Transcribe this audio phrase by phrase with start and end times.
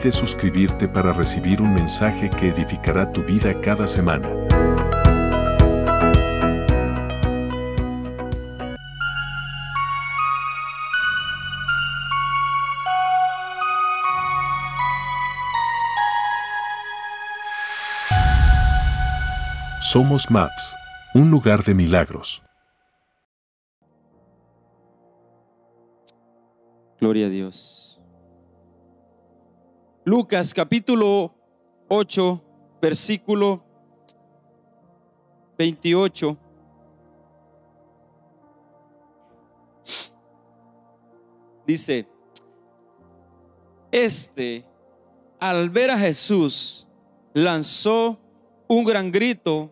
[0.00, 4.28] Olvides suscribirte para recibir un mensaje que edificará tu vida cada semana.
[19.80, 20.76] Somos Maps,
[21.14, 22.42] un lugar de milagros.
[27.00, 27.79] Gloria a Dios.
[30.04, 31.34] Lucas capítulo
[31.88, 32.42] 8,
[32.80, 33.62] versículo
[35.58, 36.38] 28.
[41.66, 42.08] Dice,
[43.92, 44.64] este,
[45.38, 46.88] al ver a Jesús,
[47.34, 48.18] lanzó
[48.68, 49.70] un gran grito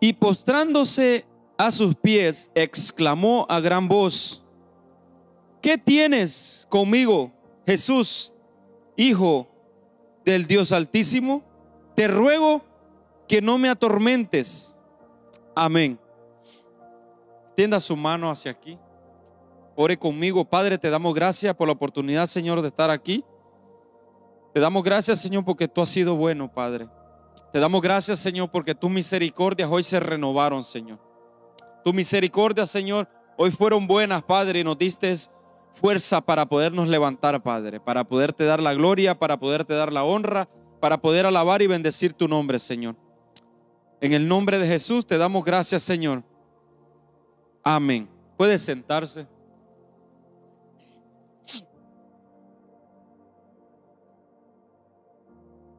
[0.00, 1.24] y postrándose
[1.56, 4.42] a sus pies, exclamó a gran voz,
[5.60, 7.32] ¿qué tienes conmigo,
[7.66, 8.32] Jesús,
[8.96, 9.48] Hijo
[10.24, 11.42] del Dios Altísimo?
[11.94, 12.62] Te ruego
[13.28, 14.76] que no me atormentes.
[15.54, 15.98] Amén.
[17.46, 18.78] Extienda su mano hacia aquí.
[19.76, 23.24] Ore conmigo, Padre, te damos gracias por la oportunidad, Señor, de estar aquí.
[24.52, 26.88] Te damos gracias, Señor, porque tú has sido bueno, Padre.
[27.52, 30.98] Te damos gracias, Señor, porque tus misericordias hoy se renovaron, Señor.
[31.84, 35.14] Tu misericordia, Señor, hoy fueron buenas, Padre, y nos diste
[35.80, 40.46] fuerza para podernos levantar, Padre, para poderte dar la gloria, para poderte dar la honra,
[40.78, 42.96] para poder alabar y bendecir tu nombre, Señor.
[44.00, 46.22] En el nombre de Jesús te damos gracias, Señor.
[47.62, 48.08] Amén.
[48.36, 49.26] Puede sentarse.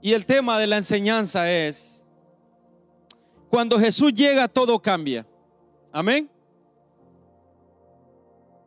[0.02, 2.04] Y el tema de la enseñanza es,
[3.50, 5.28] cuando Jesús llega todo cambia.
[5.92, 6.31] Amén.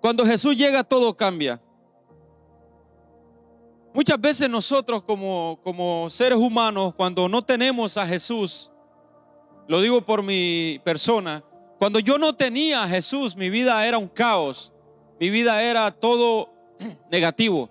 [0.05, 1.59] Cuando Jesús llega todo cambia.
[3.95, 8.71] Muchas veces nosotros como, como seres humanos, cuando no tenemos a Jesús,
[9.67, 11.43] lo digo por mi persona,
[11.79, 14.75] cuando yo no tenía a Jesús, mi vida era un caos,
[15.19, 16.53] mi vida era todo
[17.11, 17.71] negativo.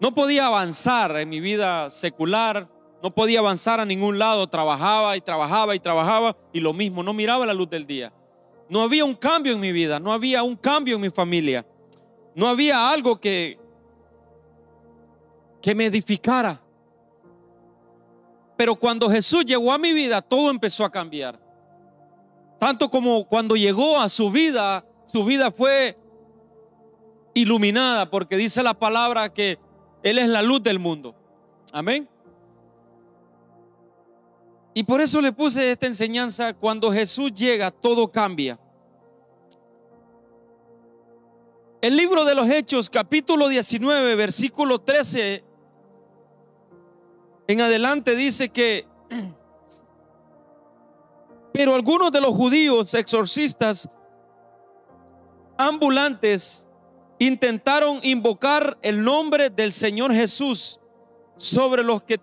[0.00, 2.70] No podía avanzar en mi vida secular,
[3.02, 7.12] no podía avanzar a ningún lado, trabajaba y trabajaba y trabajaba y lo mismo, no
[7.12, 8.14] miraba la luz del día.
[8.74, 11.64] No había un cambio en mi vida, no había un cambio en mi familia,
[12.34, 13.56] no había algo que,
[15.62, 16.60] que me edificara.
[18.56, 21.38] Pero cuando Jesús llegó a mi vida, todo empezó a cambiar.
[22.58, 25.96] Tanto como cuando llegó a su vida, su vida fue
[27.32, 29.56] iluminada, porque dice la palabra que
[30.02, 31.14] Él es la luz del mundo.
[31.72, 32.08] Amén.
[34.74, 38.58] Y por eso le puse esta enseñanza, cuando Jesús llega, todo cambia.
[41.84, 45.44] El libro de los Hechos, capítulo 19, versículo 13,
[47.46, 48.88] en adelante dice que,
[51.52, 53.86] pero algunos de los judíos exorcistas
[55.58, 56.66] ambulantes
[57.18, 60.80] intentaron invocar el nombre del Señor Jesús
[61.36, 62.16] sobre los que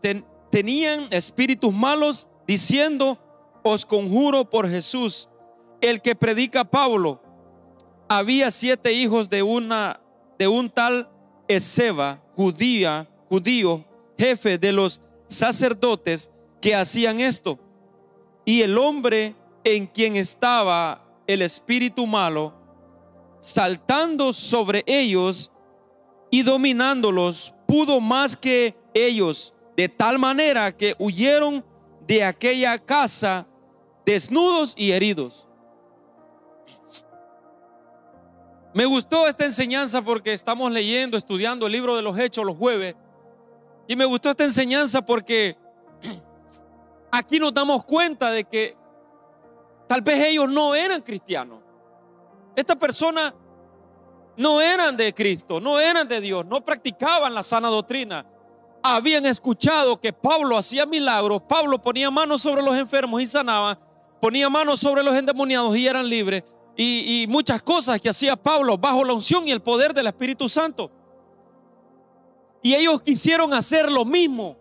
[0.49, 3.19] tenían espíritus malos diciendo,
[3.61, 5.29] os conjuro por Jesús,
[5.81, 7.30] el que predica Pablo.
[8.13, 10.01] Había siete hijos de una
[10.37, 11.09] de un tal
[11.47, 13.85] Ezeba, judía, judío,
[14.17, 14.99] jefe de los
[15.29, 16.29] sacerdotes
[16.59, 17.57] que hacían esto.
[18.43, 19.33] Y el hombre
[19.63, 22.53] en quien estaba el espíritu malo,
[23.39, 25.49] saltando sobre ellos
[26.29, 31.63] y dominándolos, pudo más que ellos, de tal manera que huyeron
[32.05, 33.47] de aquella casa
[34.05, 35.47] desnudos y heridos.
[38.73, 42.95] Me gustó esta enseñanza porque estamos leyendo, estudiando el libro de los Hechos los jueves.
[43.87, 45.57] Y me gustó esta enseñanza porque
[47.11, 48.77] aquí nos damos cuenta de que
[49.87, 51.59] tal vez ellos no eran cristianos.
[52.55, 53.33] Estas personas
[54.37, 58.25] no eran de Cristo, no eran de Dios, no practicaban la sana doctrina
[58.83, 63.77] habían escuchado que Pablo hacía milagros, Pablo ponía manos sobre los enfermos y sanaba,
[64.19, 66.43] ponía manos sobre los endemoniados y eran libres,
[66.75, 70.91] y, muchas cosas que hacía Pablo bajo la unción y el poder del Espíritu Santo.
[72.63, 74.55] Y ellos quisieron hacer lo mismo.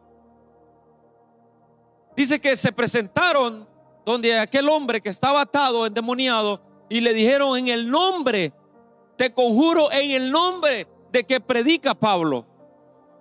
[2.16, 3.68] Dice que se presentaron
[4.04, 8.52] donde aquel hombre que estaba atado, endemoniado, y le dijeron en el nombre,
[9.16, 12.46] te conjuro en el nombre de que predica Pablo.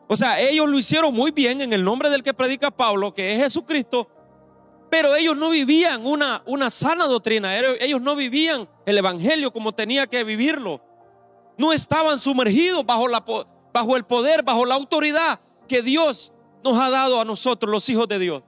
[0.07, 3.33] O sea, ellos lo hicieron muy bien en el nombre del que predica Pablo, que
[3.36, 4.07] es Jesucristo,
[4.89, 10.07] pero ellos no vivían una, una sana doctrina, ellos no vivían el Evangelio como tenía
[10.07, 10.81] que vivirlo.
[11.57, 13.24] No estaban sumergidos bajo, la,
[13.74, 16.31] bajo el poder, bajo la autoridad que Dios
[16.63, 18.44] nos ha dado a nosotros, los hijos de Dios.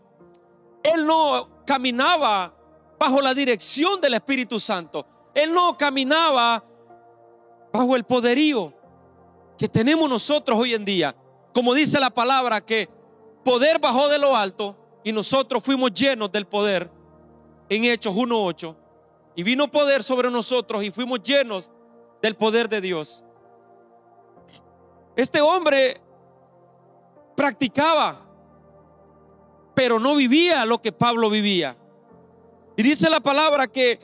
[0.83, 2.53] Él no caminaba
[2.99, 5.05] bajo la dirección del Espíritu Santo.
[5.33, 6.63] Él no caminaba
[7.71, 8.73] bajo el poderío
[9.57, 11.15] que tenemos nosotros hoy en día.
[11.53, 12.89] Como dice la palabra, que
[13.43, 16.89] poder bajó de lo alto y nosotros fuimos llenos del poder
[17.69, 18.75] en Hechos 1.8.
[19.35, 21.69] Y vino poder sobre nosotros y fuimos llenos
[22.21, 23.23] del poder de Dios.
[25.15, 25.99] Este hombre
[27.35, 28.21] practicaba,
[29.73, 31.77] pero no vivía lo que Pablo vivía.
[32.77, 33.99] Y dice la palabra que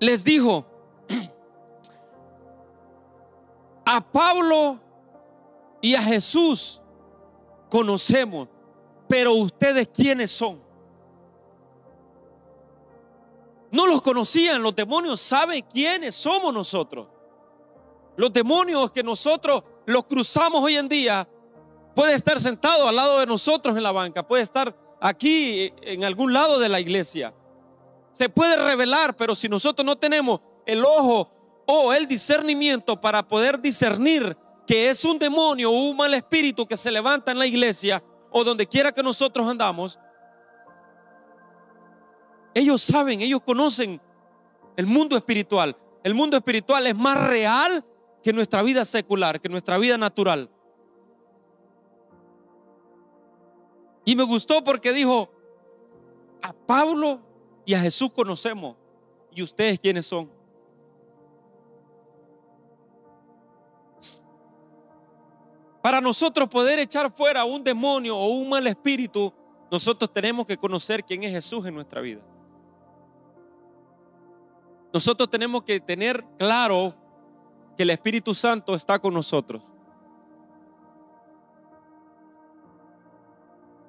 [0.00, 0.66] les dijo,
[3.86, 4.80] a Pablo
[5.80, 6.80] y a Jesús
[7.74, 8.48] conocemos,
[9.08, 10.62] pero ustedes quiénes son.
[13.72, 17.08] No los conocían, los demonios saben quiénes somos nosotros.
[18.16, 21.28] Los demonios que nosotros los cruzamos hoy en día,
[21.96, 26.32] puede estar sentado al lado de nosotros en la banca, puede estar aquí en algún
[26.32, 27.34] lado de la iglesia.
[28.12, 31.28] Se puede revelar, pero si nosotros no tenemos el ojo
[31.66, 36.76] o el discernimiento para poder discernir que es un demonio o un mal espíritu que
[36.76, 39.98] se levanta en la iglesia o donde quiera que nosotros andamos,
[42.54, 44.00] ellos saben, ellos conocen
[44.76, 45.76] el mundo espiritual.
[46.02, 47.84] El mundo espiritual es más real
[48.22, 50.50] que nuestra vida secular, que nuestra vida natural.
[54.04, 55.30] Y me gustó porque dijo,
[56.42, 57.20] a Pablo
[57.64, 58.76] y a Jesús conocemos.
[59.30, 60.30] ¿Y ustedes quiénes son?
[65.84, 69.30] Para nosotros poder echar fuera un demonio o un mal espíritu,
[69.70, 72.22] nosotros tenemos que conocer quién es Jesús en nuestra vida.
[74.94, 76.94] Nosotros tenemos que tener claro
[77.76, 79.62] que el Espíritu Santo está con nosotros.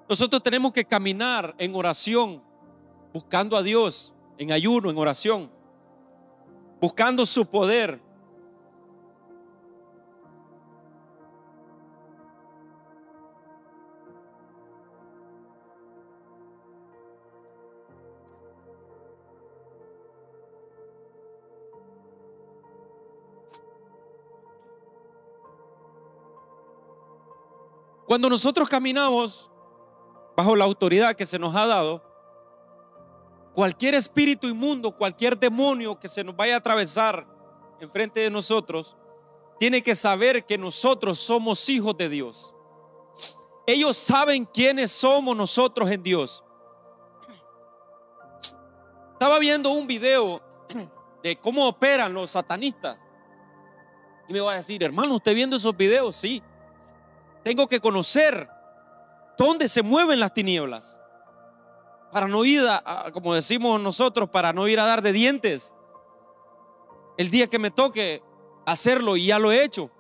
[0.09, 2.43] Nosotros tenemos que caminar en oración,
[3.13, 5.49] buscando a Dios, en ayuno, en oración,
[6.81, 8.01] buscando su poder,
[28.15, 29.51] Cuando nosotros caminamos
[30.37, 32.01] bajo la autoridad que se nos ha dado,
[33.53, 37.27] cualquier espíritu inmundo, cualquier demonio que se nos vaya a atravesar
[37.81, 38.95] enfrente de nosotros,
[39.59, 42.55] tiene que saber que nosotros somos hijos de Dios.
[43.67, 46.41] Ellos saben quiénes somos nosotros en Dios.
[49.11, 50.41] Estaba viendo un video
[51.21, 52.97] de cómo operan los satanistas.
[54.29, 56.15] Y me va a decir, hermano, ¿usted viendo esos videos?
[56.15, 56.41] Sí.
[57.45, 58.49] Tengo que conocer
[59.37, 60.97] dónde se mueven las tinieblas.
[62.11, 65.71] Para no ir, a, como decimos nosotros, para no ir a dar de dientes.
[67.19, 68.23] El día que me toque
[68.65, 69.91] hacerlo y ya lo he hecho.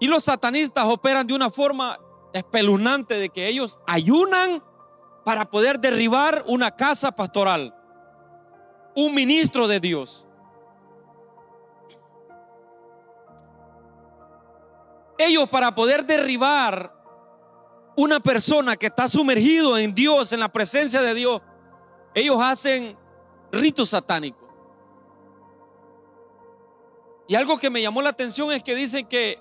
[0.00, 2.00] Y los satanistas operan de una forma
[2.32, 4.64] espeluznante de que ellos ayunan
[5.26, 7.74] para poder derribar una casa pastoral,
[8.94, 10.25] un ministro de Dios.
[15.18, 16.92] Ellos para poder derribar
[17.96, 21.40] una persona que está sumergido en Dios, en la presencia de Dios,
[22.14, 22.96] ellos hacen
[23.50, 24.46] ritos satánicos.
[27.28, 29.40] Y algo que me llamó la atención es que dicen que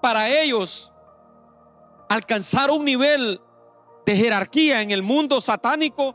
[0.00, 0.92] para ellos
[2.08, 3.40] alcanzar un nivel
[4.06, 6.14] de jerarquía en el mundo satánico,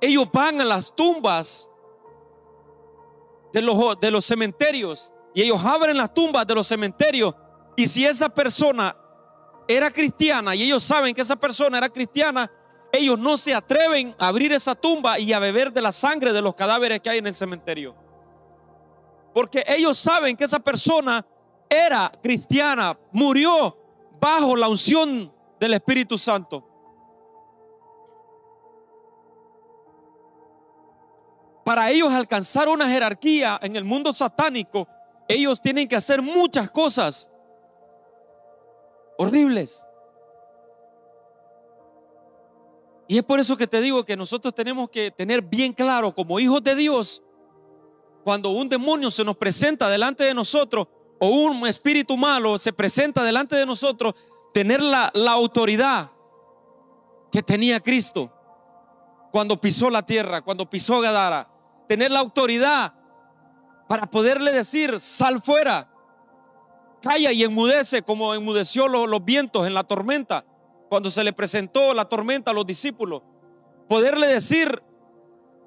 [0.00, 1.70] ellos van a las tumbas
[3.52, 7.34] de los, de los cementerios y ellos abren las tumbas de los cementerios
[7.76, 8.96] y si esa persona
[9.66, 12.50] era cristiana y ellos saben que esa persona era cristiana,
[12.92, 16.42] ellos no se atreven a abrir esa tumba y a beber de la sangre de
[16.42, 17.94] los cadáveres que hay en el cementerio.
[19.32, 21.24] Porque ellos saben que esa persona
[21.70, 23.78] era cristiana, murió
[24.20, 26.72] bajo la unción del Espíritu Santo.
[31.64, 34.88] para ellos alcanzar una jerarquía en el mundo satánico,
[35.28, 37.30] ellos tienen que hacer muchas cosas
[39.18, 39.86] horribles.
[43.08, 46.40] Y es por eso que te digo que nosotros tenemos que tener bien claro como
[46.40, 47.22] hijos de Dios,
[48.24, 50.86] cuando un demonio se nos presenta delante de nosotros
[51.18, 54.14] o un espíritu malo se presenta delante de nosotros,
[54.54, 56.10] tener la, la autoridad
[57.30, 58.32] que tenía Cristo
[59.30, 61.48] cuando pisó la tierra, cuando pisó Gadara.
[61.88, 62.94] Tener la autoridad
[63.88, 65.91] para poderle decir, sal fuera,
[67.02, 70.46] calla y enmudece como enmudeció los, los vientos en la tormenta,
[70.88, 73.22] cuando se le presentó la tormenta a los discípulos.
[73.88, 74.82] Poderle decir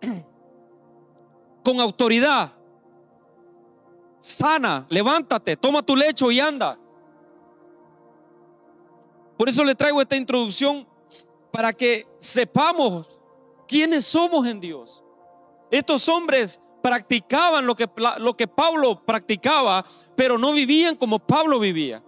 [1.64, 2.54] con autoridad,
[4.20, 6.80] sana, levántate, toma tu lecho y anda.
[9.38, 10.88] Por eso le traigo esta introducción
[11.52, 13.20] para que sepamos
[13.68, 15.04] quiénes somos en Dios.
[15.70, 17.90] Estos hombres practicaban lo que,
[18.20, 19.84] lo que Pablo practicaba,
[20.16, 22.04] pero no vivían como Pablo vivía.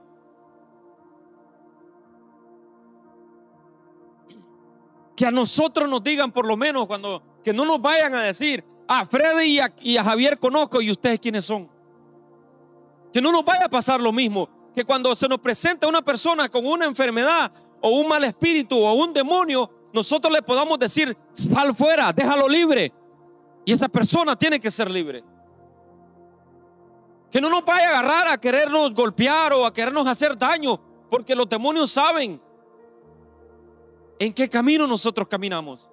[5.15, 8.63] Que a nosotros nos digan por lo menos cuando, que no nos vayan a decir,
[8.87, 11.67] a Freddy y a, y a Javier conozco y ustedes quiénes son.
[13.11, 16.49] Que no nos vaya a pasar lo mismo, que cuando se nos presenta una persona
[16.49, 21.75] con una enfermedad o un mal espíritu o un demonio, nosotros le podamos decir, sal
[21.75, 22.93] fuera, déjalo libre.
[23.67, 25.21] Y esa persona tiene que ser libre.
[27.29, 30.79] Que no nos vaya a agarrar a querernos golpear o a querernos hacer daño,
[31.11, 32.41] porque los demonios saben
[34.19, 35.89] en qué camino nosotros caminamos.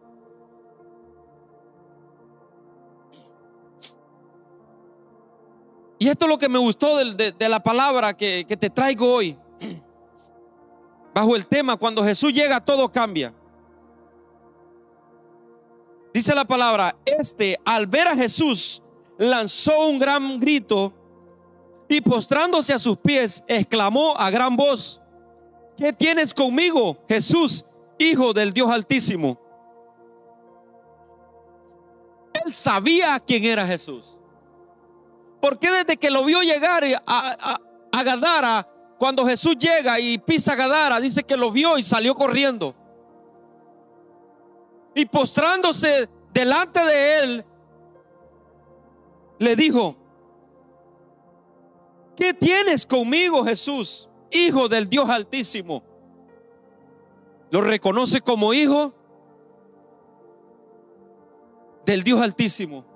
[5.98, 9.36] Y esto es lo que me gustó de, la palabra que, que te traigo hoy
[11.12, 13.34] bajo el tema, cuando Jesús llega todo cambia.
[16.14, 18.80] Dice la palabra, este al ver a Jesús
[19.18, 20.92] lanzó un gran grito
[21.88, 25.00] y postrándose a sus pies exclamó a gran voz,
[25.76, 27.64] ¿qué tienes conmigo, Jesús,
[27.98, 29.40] Hijo del Dios Altísimo?
[32.44, 34.16] Él sabía quién era Jesús.
[35.40, 37.58] Porque desde que lo vio llegar a,
[37.90, 38.68] a Gadara,
[39.00, 42.72] cuando Jesús llega y pisa Gadara, dice que lo vio y salió corriendo.
[44.94, 47.44] Y postrándose delante de él,
[49.38, 49.96] le dijo,
[52.16, 55.82] ¿qué tienes conmigo Jesús, Hijo del Dios Altísimo?
[57.50, 58.92] Lo reconoce como hijo
[61.84, 62.94] del Dios Altísimo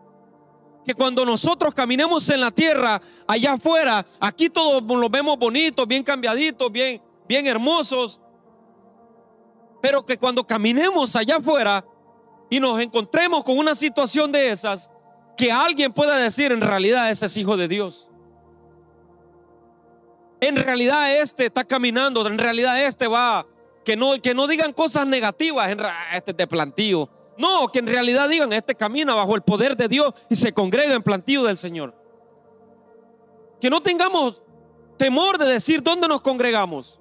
[0.88, 6.02] que cuando nosotros caminemos en la tierra, allá afuera, aquí todos los vemos bonitos, bien
[6.02, 8.19] cambiaditos, bien, bien hermosos.
[9.81, 11.85] Pero que cuando caminemos allá afuera
[12.51, 14.91] y nos encontremos con una situación de esas,
[15.37, 18.09] que alguien pueda decir en realidad ese es hijo de Dios.
[20.41, 23.47] En realidad este está caminando, en realidad este va,
[23.85, 25.81] que no, que no digan cosas negativas, en,
[26.13, 27.09] este es de plantío,
[27.39, 30.95] no, que en realidad digan, este camina bajo el poder de Dios y se congrega
[30.95, 31.95] en plantío del Señor.
[33.61, 34.43] Que no tengamos
[34.97, 36.98] temor de decir dónde nos congregamos.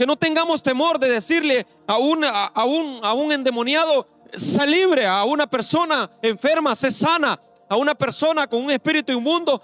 [0.00, 5.06] Que no tengamos temor de decirle a un, a, un, a un endemoniado, sé libre,
[5.06, 7.38] a una persona enferma, sé sana,
[7.68, 9.60] a una persona con un espíritu inmundo,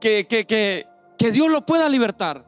[0.00, 2.44] que, que, que, que Dios lo pueda libertar.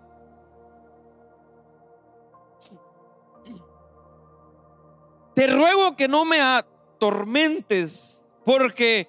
[5.32, 9.08] te ruego que no me atormentes, porque,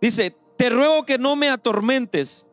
[0.00, 2.44] dice, te ruego que no me atormentes,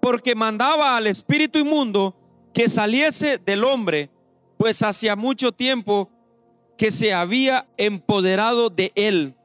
[0.00, 2.21] porque mandaba al espíritu inmundo
[2.52, 4.10] que saliese del hombre,
[4.58, 6.10] pues hacía mucho tiempo
[6.76, 9.36] que se había empoderado de él,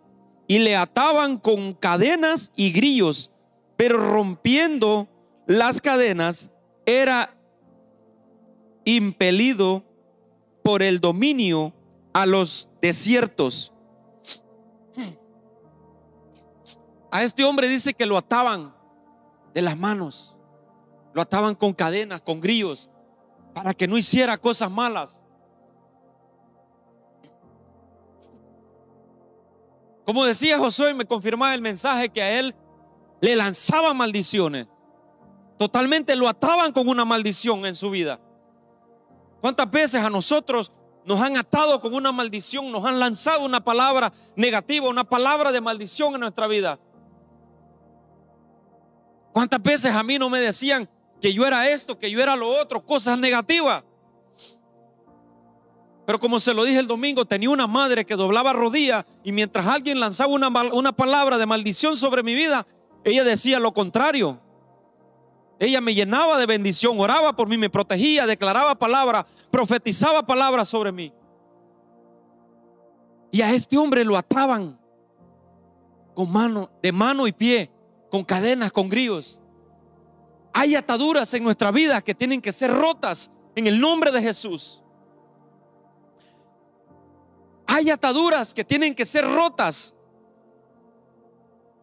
[0.48, 3.32] y le ataban con cadenas y grillos,
[3.76, 5.08] pero rompiendo
[5.46, 6.52] las cadenas
[6.86, 7.36] era
[8.86, 9.84] impelido
[10.64, 11.74] por el dominio
[12.14, 13.74] a los desiertos.
[17.12, 18.74] A este hombre dice que lo ataban
[19.54, 20.36] de las manos,
[21.14, 22.90] lo ataban con cadenas, con grillos,
[23.58, 25.20] para que no hiciera cosas malas.
[30.06, 32.54] Como decía Josué, me confirmaba el mensaje que a él
[33.20, 34.68] le lanzaban maldiciones.
[35.58, 38.20] Totalmente lo ataban con una maldición en su vida.
[39.42, 40.72] ¿Cuántas veces a nosotros
[41.04, 45.62] nos han atado con una maldición, nos han lanzado una palabra negativa, una palabra de
[45.62, 46.78] maldición en nuestra vida?
[49.34, 50.88] ¿Cuántas veces a mí no me decían
[51.20, 53.84] que yo era esto, que yo era lo otro, cosas negativas?
[56.06, 59.68] Pero como se lo dije el domingo, tenía una madre que doblaba rodillas y mientras
[59.68, 62.66] alguien lanzaba una, una palabra de maldición sobre mi vida,
[63.04, 64.40] ella decía lo contrario.
[65.60, 70.92] Ella me llenaba de bendición, oraba por mí, me protegía, declaraba palabras, profetizaba palabras sobre
[70.92, 71.12] mí.
[73.32, 74.80] Y a este hombre lo ataban
[76.14, 77.70] con mano, de mano y pie,
[78.10, 79.40] con cadenas, con grillos.
[80.60, 84.82] Hay ataduras en nuestra vida que tienen que ser rotas en el nombre de Jesús.
[87.68, 89.96] Hay ataduras que tienen que ser rotas,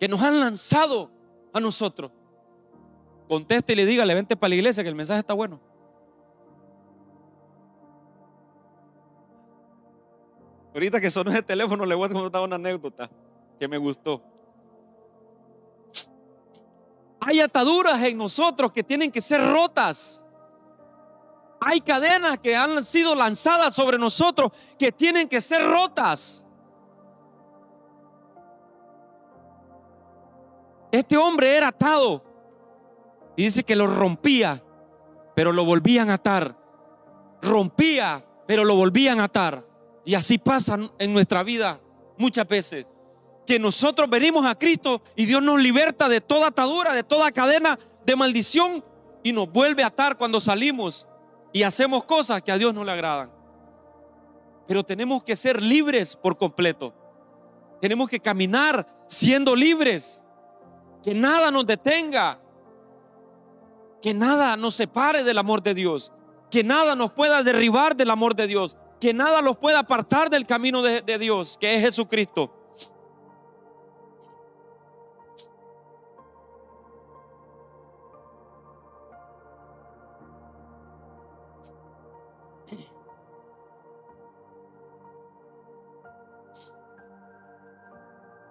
[0.01, 1.09] que nos han lanzado
[1.53, 2.11] a nosotros.
[3.29, 5.61] Conteste y le diga, le vente para la iglesia que el mensaje está bueno.
[10.75, 13.09] Ahorita que sonó el teléfono le voy a contar una anécdota
[13.61, 14.34] que me gustó.
[17.27, 20.25] Hay ataduras en nosotros que tienen que ser rotas.
[21.61, 26.47] Hay cadenas que han sido lanzadas sobre nosotros que tienen que ser rotas.
[30.93, 32.23] Este hombre era atado
[33.37, 34.63] y dice que lo rompía,
[35.35, 36.57] pero lo volvían a atar.
[37.41, 39.67] Rompía, pero lo volvían a atar.
[40.05, 41.81] Y así pasa en nuestra vida
[42.19, 42.87] muchas veces.
[43.47, 47.79] Que nosotros venimos a Cristo y Dios nos liberta de toda atadura, de toda cadena
[48.07, 48.85] de maldición
[49.23, 51.09] y nos vuelve a atar cuando salimos
[51.53, 53.31] y hacemos cosas que a Dios no le agradan.
[54.67, 56.95] Pero tenemos que ser libres por completo.
[57.81, 60.25] Tenemos que caminar siendo libres.
[61.03, 62.41] Que nada nos detenga.
[64.01, 66.13] Que nada nos separe del amor de Dios.
[66.51, 70.47] Que nada nos pueda derribar del amor de Dios que nada los pueda apartar del
[70.47, 72.51] camino de, de Dios, que es Jesucristo.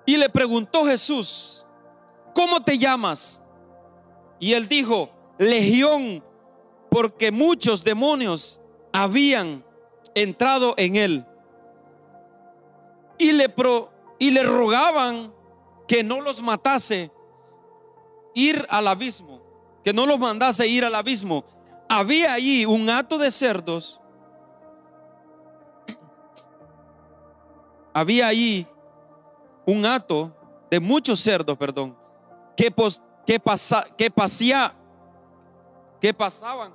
[0.06, 1.66] Y le preguntó Jesús,
[2.34, 3.42] ¿cómo te llamas?
[4.40, 6.24] Y él dijo, Legión,
[6.90, 8.60] porque muchos demonios
[8.92, 9.66] habían
[10.14, 11.26] entrado en él.
[13.18, 15.34] Y le, pro, y le rogaban
[15.88, 17.12] que no los matase,
[18.34, 19.42] ir al abismo,
[19.84, 21.46] que no los mandase ir al abismo.
[21.88, 24.00] Había allí un hato de cerdos.
[27.94, 28.68] Había allí
[29.66, 30.36] un hato
[30.70, 31.96] de muchos cerdos, perdón,
[32.56, 33.42] que, pos, que,
[33.98, 34.76] que pasía,
[36.02, 36.74] que pasaban,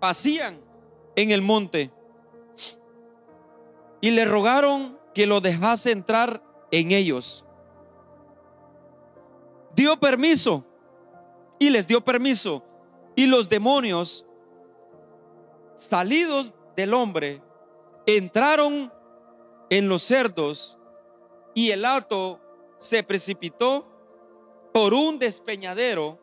[0.00, 0.60] pasían
[1.14, 1.90] en el monte
[4.00, 7.44] y le rogaron que lo dejase entrar en ellos.
[9.74, 10.64] Dio permiso
[11.58, 12.62] y les dio permiso.
[13.14, 14.26] Y los demonios,
[15.74, 17.42] salidos del hombre,
[18.06, 18.92] entraron
[19.70, 20.78] en los cerdos
[21.56, 22.38] y el hato
[22.78, 23.86] se precipitó
[24.74, 26.18] por un despeñadero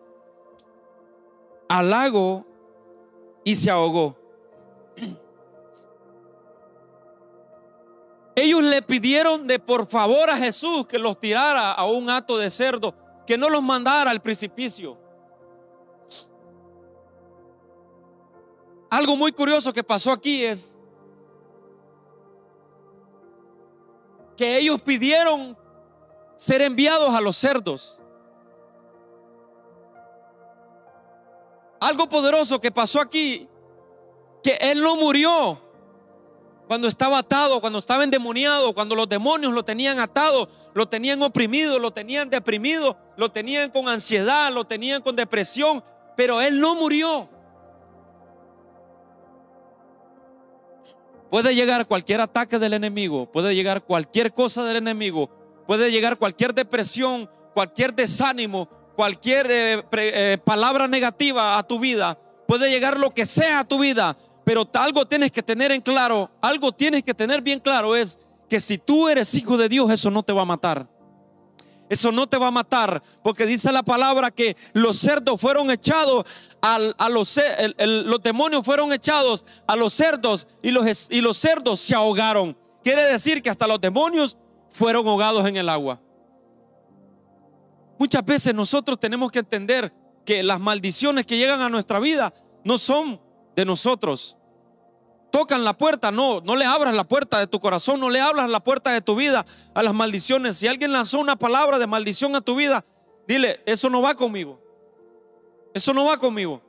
[1.67, 2.45] al lago
[3.43, 4.15] y se ahogó.
[8.35, 12.51] Ellos le pidieron de por favor a Jesús que los tirara a un hato de
[12.51, 12.93] cerdo,
[13.25, 14.99] que no los mandara al precipicio.
[18.91, 20.77] Algo muy curioso que pasó aquí es
[24.35, 25.57] que ellos pidieron
[26.35, 27.99] ser enviados a los cerdos.
[31.79, 33.47] Algo poderoso que pasó aquí
[34.41, 35.59] que él no murió
[36.67, 41.79] cuando estaba atado, cuando estaba endemoniado, cuando los demonios lo tenían atado, lo tenían oprimido,
[41.79, 45.83] lo tenían deprimido, lo tenían con ansiedad, lo tenían con depresión,
[46.15, 47.29] pero él no murió.
[51.33, 55.31] Puede llegar cualquier ataque del enemigo, puede llegar cualquier cosa del enemigo,
[55.65, 62.69] puede llegar cualquier depresión, cualquier desánimo, cualquier eh, eh, palabra negativa a tu vida, puede
[62.69, 64.15] llegar lo que sea a tu vida,
[64.45, 68.59] pero algo tienes que tener en claro, algo tienes que tener bien claro es que
[68.59, 70.87] si tú eres hijo de Dios, eso no te va a matar.
[71.89, 76.25] Eso no te va a matar, porque dice la palabra que los cerdos fueron echados
[76.63, 77.41] a los,
[77.77, 82.57] los demonios fueron echados a los cerdos y los, y los cerdos se ahogaron.
[82.81, 84.37] Quiere decir que hasta los demonios
[84.71, 85.99] fueron ahogados en el agua.
[87.99, 89.93] Muchas veces nosotros tenemos que entender
[90.25, 93.19] que las maldiciones que llegan a nuestra vida no son
[93.57, 94.37] de nosotros.
[95.33, 98.49] Tocan la puerta, no, no le abras la puerta de tu corazón, no le abras
[98.49, 100.57] la puerta de tu vida a las maldiciones.
[100.57, 102.85] Si alguien lanzó una palabra de maldición a tu vida,
[103.27, 104.62] dile, eso no va conmigo.
[105.73, 106.61] Eso no va conmigo.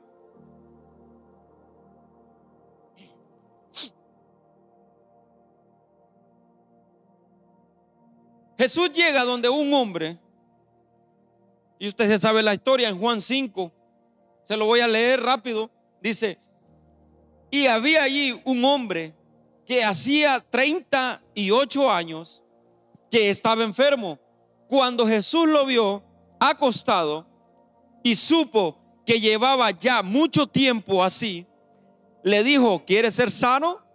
[8.57, 10.17] Jesús llega donde un hombre,
[11.77, 13.71] y usted se sabe la historia en Juan 5,
[14.45, 15.69] se lo voy a leer rápido,
[16.01, 16.39] dice,
[17.51, 19.13] y había allí un hombre
[19.65, 22.43] que hacía 38 años
[23.09, 24.19] que estaba enfermo.
[24.67, 26.03] Cuando Jesús lo vio
[26.39, 27.27] acostado
[28.03, 31.45] y supo que llevaba ya mucho tiempo así,
[32.23, 33.85] le dijo, ¿quieres ser sano?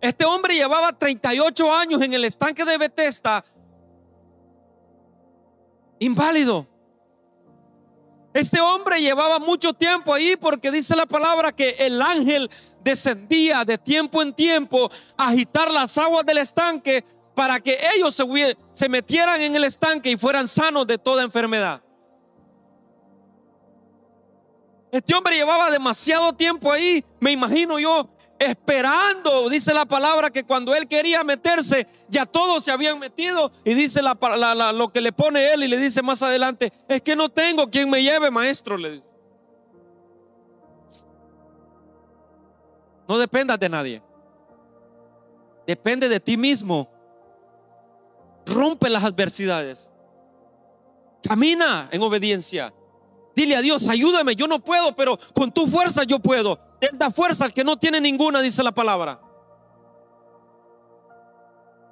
[0.00, 3.42] Este hombre llevaba 38 años en el estanque de Bethesda,
[5.98, 6.66] inválido.
[8.34, 12.50] Este hombre llevaba mucho tiempo ahí porque dice la palabra que el ángel
[12.82, 18.14] descendía de tiempo en tiempo a agitar las aguas del estanque para que ellos
[18.72, 21.82] se, metieran en el estanque y fueran sanos de toda enfermedad.
[24.92, 30.72] Este hombre llevaba demasiado tiempo ahí, me imagino yo, esperando, dice la palabra que cuando
[30.72, 33.50] él quería meterse, ya todos se habían metido.
[33.64, 37.16] Y dice la, lo que le pone él y le dice más adelante, es que
[37.16, 39.06] no tengo quien me lleve, maestro, le dice.
[43.08, 44.02] No dependas de nadie.
[45.66, 46.93] Depende de ti mismo.
[48.46, 49.90] Rompe las adversidades.
[51.22, 52.72] Camina en obediencia.
[53.34, 56.58] Dile a Dios, ayúdame, yo no puedo, pero con tu fuerza yo puedo.
[56.80, 59.20] Él da fuerza al que no tiene ninguna, dice la palabra.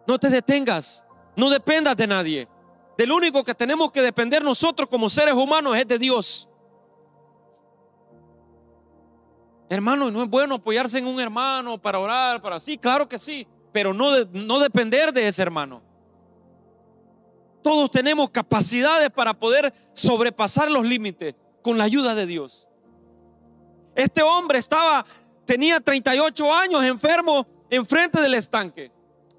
[0.06, 1.04] No te detengas,
[1.36, 2.48] no dependas de nadie.
[2.96, 6.48] Del único que tenemos que depender nosotros como seres humanos es de Dios.
[9.68, 13.46] Hermano, no es bueno apoyarse en un hermano para orar, para sí, claro que sí,
[13.72, 15.91] pero no, no depender de ese hermano.
[17.62, 22.66] Todos tenemos capacidades para poder sobrepasar los límites con la ayuda de Dios.
[23.94, 25.04] Este hombre estaba,
[25.44, 28.90] tenía 38 años enfermo enfrente del estanque.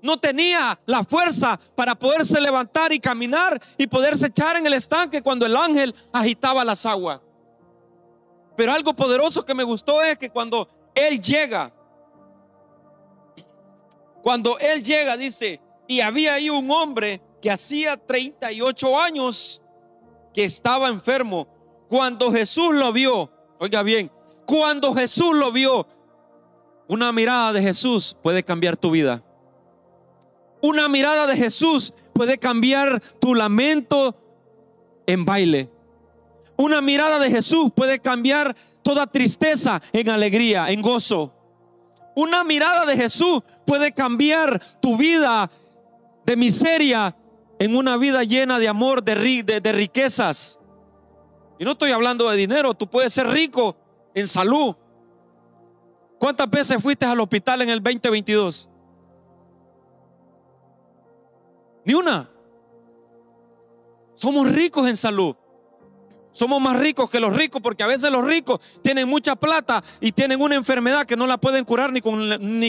[0.01, 5.21] No tenía la fuerza para poderse levantar y caminar y poderse echar en el estanque
[5.21, 7.21] cuando el ángel agitaba las aguas.
[8.55, 11.73] Pero algo poderoso que me gustó es que cuando él llega,
[14.21, 19.61] cuando él llega, dice, y había ahí un hombre que hacía 38 años
[20.33, 21.45] que estaba enfermo.
[21.89, 23.29] Cuando Jesús lo vio,
[23.59, 24.09] oiga bien,
[24.45, 25.85] cuando Jesús lo vio,
[26.87, 29.21] una mirada de Jesús puede cambiar tu vida.
[30.61, 34.15] Una mirada de Jesús puede cambiar tu lamento
[35.05, 35.69] en baile.
[36.55, 41.33] Una mirada de Jesús puede cambiar toda tristeza en alegría, en gozo.
[42.15, 45.51] Una mirada de Jesús puede cambiar tu vida
[46.25, 47.13] de miseria
[47.63, 49.15] en una vida llena de amor, de,
[49.71, 50.59] riquezas.
[51.57, 53.77] Y no estoy hablando de dinero, tú puedes ser rico
[54.13, 54.75] en salud.
[56.19, 58.67] ¿Cuántas veces fuiste al hospital en el 2022?
[61.85, 62.29] Ni una.
[64.13, 65.33] Somos ricos en salud.
[66.33, 70.11] Somos más ricos que los ricos porque a veces los ricos tienen mucha plata y
[70.11, 72.01] tienen una enfermedad que no la pueden curar ni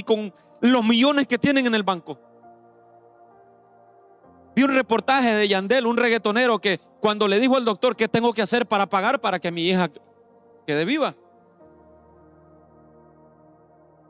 [0.04, 2.16] con los millones que tienen en el banco.
[4.54, 8.32] Vi un reportaje de Yandel, un reggaetonero que cuando le dijo al doctor qué tengo
[8.32, 9.90] que hacer para pagar para que mi hija
[10.66, 11.14] quede viva.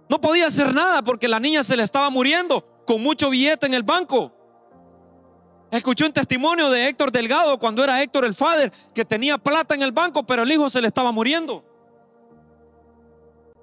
[0.09, 3.75] No podía hacer nada porque la niña se le estaba muriendo con mucho billete en
[3.75, 4.33] el banco.
[5.71, 9.83] Escuché un testimonio de Héctor Delgado cuando era Héctor el Father, que tenía plata en
[9.83, 11.65] el banco, pero el hijo se le estaba muriendo.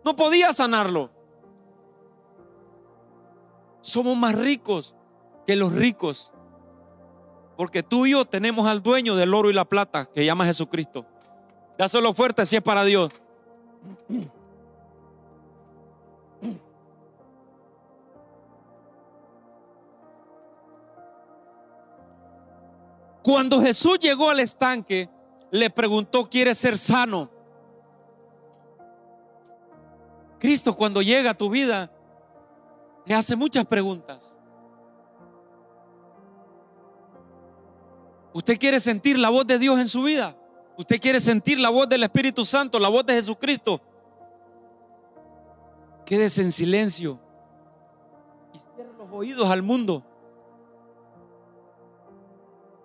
[0.04, 1.12] No podía sanarlo.
[3.82, 4.96] Somos más ricos
[5.48, 6.34] que los ricos.
[7.62, 11.06] Porque tú y yo tenemos al dueño del oro y la plata, que llama Jesucristo.
[11.78, 13.12] Dáselo fuerte si es para Dios.
[23.22, 25.08] Cuando Jesús llegó al estanque,
[25.52, 27.30] le preguntó, ¿quieres ser sano?
[30.40, 31.92] Cristo cuando llega a tu vida,
[33.06, 34.41] te hace muchas preguntas.
[38.34, 40.38] ¿Usted quiere sentir la voz de Dios en su vida?
[40.78, 43.82] ¿Usted quiere sentir la voz del Espíritu Santo, la voz de Jesucristo?
[46.06, 47.20] Quédese en silencio
[48.54, 50.04] y cierre los oídos al mundo.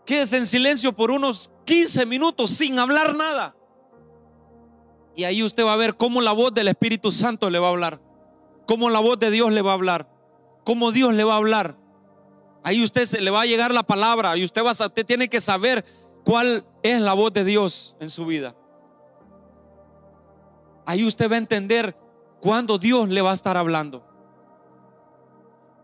[0.05, 3.57] Quédese en silencio por unos 15 minutos sin hablar nada.
[5.17, 7.71] Y ahí usted va a ver cómo la voz del Espíritu Santo le va a
[7.71, 8.01] hablar.
[8.67, 10.09] Cómo la voz de Dios le va a hablar.
[10.65, 11.79] Cómo Dios le va a hablar.
[12.67, 15.29] Ahí usted se le va a llegar la palabra y usted, va a, usted tiene
[15.29, 15.85] que saber
[16.25, 18.57] cuál es la voz de Dios en su vida.
[20.85, 21.97] Ahí usted va a entender
[22.41, 24.05] cuándo Dios le va a estar hablando.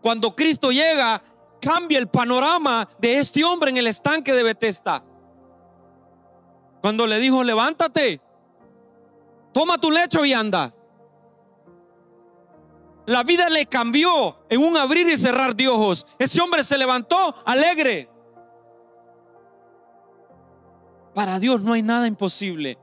[0.01, 1.23] Cuando Cristo llega,
[1.61, 5.05] cambia el panorama de este hombre en el estanque de Bethesda.
[6.81, 8.19] Cuando le dijo, levántate,
[9.53, 10.73] toma tu lecho y anda.
[13.05, 16.05] La vida le cambió en un abrir y cerrar de ojos.
[16.17, 18.09] Ese hombre se levantó alegre.
[21.13, 22.77] Para Dios no hay nada imposible.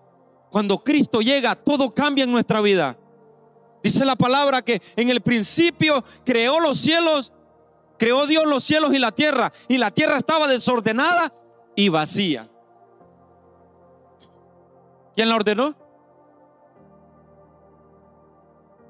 [0.51, 2.99] Cuando Cristo llega, todo cambia en nuestra vida.
[3.83, 7.33] Dice la palabra que en el principio creó los cielos,
[7.99, 11.33] creó Dios los cielos y la tierra, y la tierra estaba desordenada
[11.75, 12.51] y vacía.
[15.15, 15.75] ¿Quién la ordenó?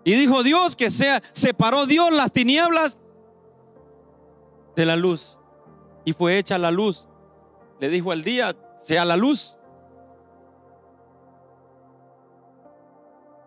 [0.05, 2.99] Y dijo Dios que sea, separó Dios las tinieblas
[4.77, 5.39] de la luz.
[6.05, 7.07] Y fue hecha la luz.
[7.81, 9.57] Le dijo al día, sea la luz.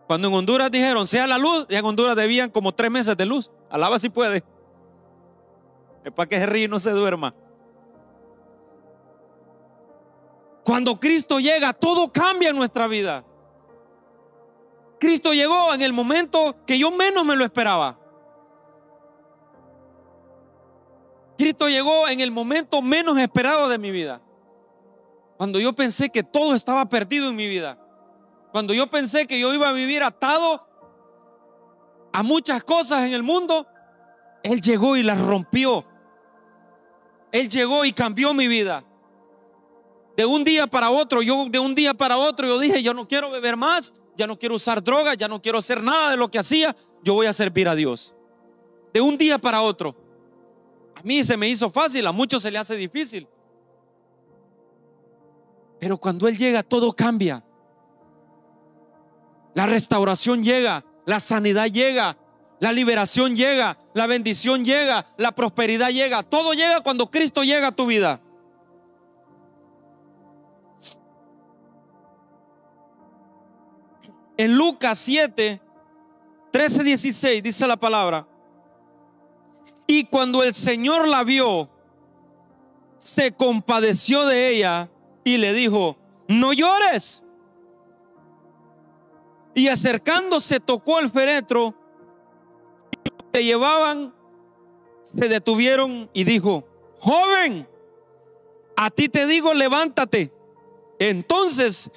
[0.08, 3.26] Cuando en Honduras dijeron, sea la luz, y en Honduras debían como tres meses de
[3.26, 3.52] luz.
[3.70, 4.44] Alaba si puede.
[6.04, 7.34] Es para que se ríe y no se duerma.
[10.63, 13.26] Cuando Cristo llega, todo cambia en nuestra vida.
[15.04, 18.00] Cristo llegó en el momento que yo menos me lo esperaba.
[21.38, 24.22] Cristo llegó en el momento menos esperado de mi vida.
[25.36, 27.78] Cuando yo pensé que todo estaba perdido en mi vida.
[28.54, 30.66] Cuando yo pensé que yo iba a vivir atado
[32.13, 33.68] a muchas cosas en el mundo,
[34.42, 35.84] Él llegó y las rompió.
[37.34, 38.86] Él llegó y cambió mi vida.
[40.16, 43.06] De un día para otro, yo de un día para otro, yo dije, yo no
[43.06, 46.30] quiero beber más, ya no quiero usar drogas, ya no quiero hacer nada de lo
[46.30, 48.13] que hacía, yo voy a servir a Dios.
[48.93, 49.95] De un día para otro.
[50.95, 53.28] A mí se me hizo fácil, a muchos se le hace difícil.
[55.80, 57.43] Pero cuando Él llega, todo cambia.
[59.54, 62.17] La restauración llega, la sanidad llega,
[62.60, 66.23] la liberación llega, la bendición llega, la prosperidad llega.
[66.23, 68.21] Todo llega cuando Cristo llega a tu vida.
[74.38, 75.62] En Lucas 7,
[76.52, 78.28] 13, 16 dice la palabra.
[79.86, 81.69] Y cuando el Señor la vio,
[82.98, 84.89] se compadeció de ella
[85.24, 87.24] y le dijo, no llores.
[89.54, 91.76] Y acercándose tocó el féretro,
[93.04, 94.15] y le llevaban,
[95.04, 96.63] se detuvieron y dijo,
[97.00, 97.67] joven,
[98.76, 100.34] a ti te digo, levántate.
[100.98, 101.91] Entonces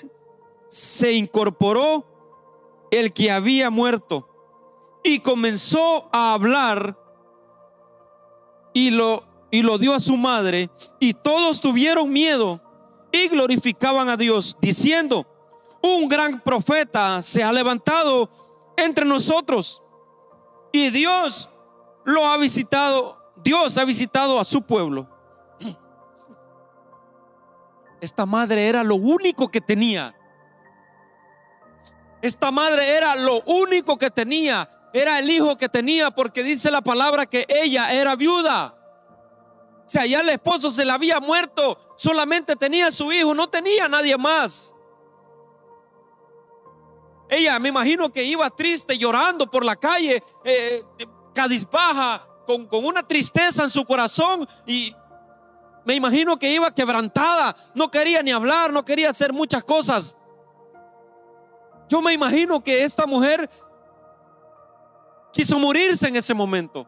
[0.68, 2.15] se incorporó
[2.90, 4.28] el que había muerto
[5.02, 6.98] y comenzó a hablar
[8.72, 12.60] y lo, y lo dio a su madre y todos tuvieron miedo
[13.12, 15.26] y glorificaban a Dios diciendo,
[15.82, 18.28] un gran profeta se ha levantado
[18.76, 19.82] entre nosotros
[20.72, 21.48] y Dios
[22.04, 25.08] lo ha visitado, Dios ha visitado a su pueblo.
[28.00, 30.14] Esta madre era lo único que tenía
[32.26, 36.82] esta madre era lo único que tenía, era el hijo que tenía, porque dice la
[36.82, 38.74] palabra que ella era viuda.
[39.86, 43.88] O sea, ya el esposo se le había muerto, solamente tenía su hijo, no tenía
[43.88, 44.74] nadie más.
[47.28, 50.84] Ella me imagino que iba triste, llorando por la calle, eh,
[51.34, 54.94] cadizbaja, con, con una tristeza en su corazón y
[55.84, 60.15] me imagino que iba quebrantada, no quería ni hablar, no quería hacer muchas cosas.
[61.88, 63.48] Yo me imagino que esta mujer
[65.32, 66.86] quiso morirse en ese momento.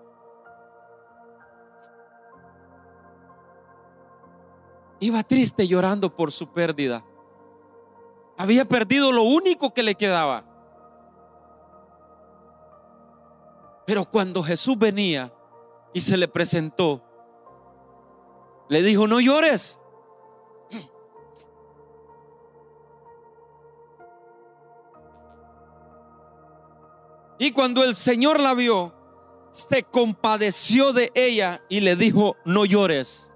[5.00, 7.04] Iba triste llorando por su pérdida.
[8.36, 10.44] Había perdido lo único que le quedaba.
[13.86, 15.32] Pero cuando Jesús venía
[15.92, 17.02] y se le presentó,
[18.68, 19.77] le dijo, no llores.
[27.38, 28.94] Y cuando el Señor la vio,
[29.52, 33.30] se compadeció de ella y le dijo, no llores.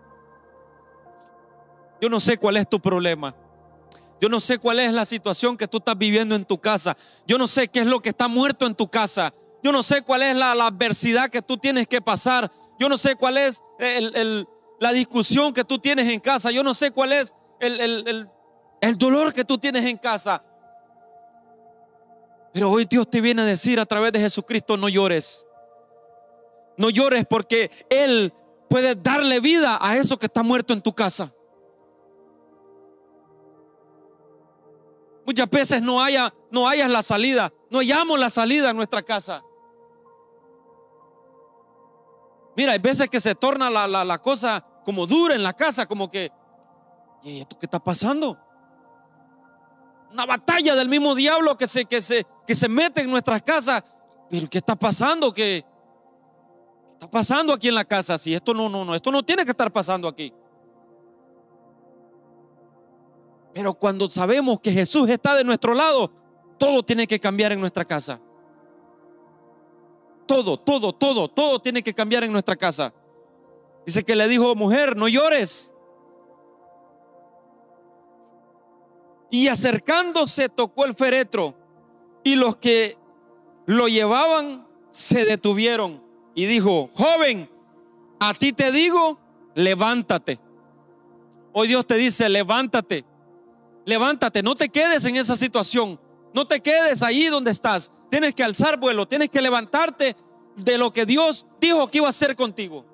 [2.00, 3.34] Yo no sé cuál es tu problema.
[4.20, 6.96] Yo no sé cuál es la situación que tú estás viviendo en tu casa.
[7.26, 9.32] Yo no sé qué es lo que está muerto en tu casa.
[9.62, 12.50] Yo no sé cuál es la, adversidad que tú tienes que pasar.
[12.78, 13.62] Yo no sé cuál es
[14.80, 16.50] la discusión que tú tienes en casa.
[16.50, 20.44] Yo no sé cuál es el dolor que tú tienes en casa.
[22.52, 25.46] Pero hoy Dios te viene a decir a través de Jesucristo, no llores.
[26.76, 28.32] No llores porque Él
[28.68, 31.32] puede darle vida a eso que está muerto en tu casa.
[35.24, 35.98] Muchas veces no
[36.50, 39.42] no hayas la salida, no hallamos la salida en nuestra casa.
[42.56, 45.86] Mira, hay veces que se torna la, la, la cosa como dura en la casa,
[45.86, 46.30] como que,
[47.22, 48.38] ¿y esto qué está pasando?
[50.12, 53.82] Una batalla del mismo diablo que se, que se, que se mete en nuestras casas.
[54.28, 55.32] Pero ¿qué está pasando?
[55.32, 58.18] ¿Qué, ¿Qué está pasando aquí en la casa?
[58.18, 60.32] Si esto no, no, no, esto no tiene que estar pasando aquí.
[63.54, 66.10] Pero cuando sabemos que Jesús está de nuestro lado,
[66.58, 68.20] todo tiene que cambiar en nuestra casa.
[70.26, 72.92] Todo, todo, todo, todo tiene que cambiar en nuestra casa.
[73.84, 75.74] Dice que le dijo, mujer, no llores.
[79.32, 81.56] Y acercándose tocó el féretro
[82.22, 82.98] y los que
[83.64, 86.02] lo llevaban se detuvieron
[86.34, 87.50] y dijo, joven,
[88.20, 89.18] a ti te digo,
[89.54, 90.38] levántate.
[91.54, 93.06] Hoy Dios te dice, levántate,
[93.86, 95.98] levántate, no te quedes en esa situación,
[96.34, 97.90] no te quedes ahí donde estás.
[98.10, 100.14] Tienes que alzar vuelo, tienes que levantarte
[100.56, 102.84] de lo que Dios dijo que iba a hacer contigo.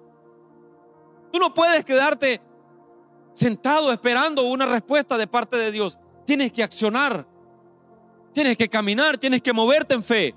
[1.32, 2.40] Tú no puedes quedarte
[3.32, 5.98] sentado esperando una respuesta de parte de Dios.
[6.28, 7.26] Tienes que accionar.
[8.34, 10.34] Tienes que caminar, tienes que moverte en fe.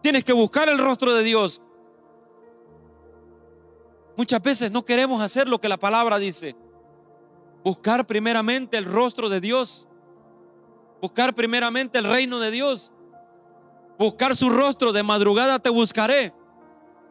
[0.00, 1.60] Tienes que buscar el rostro de Dios.
[4.16, 6.56] Muchas veces no queremos hacer lo que la palabra dice.
[7.62, 9.86] Buscar primeramente el rostro de Dios.
[11.02, 12.90] Buscar primeramente el reino de Dios.
[13.98, 14.90] Buscar su rostro.
[14.90, 16.32] De madrugada te buscaré.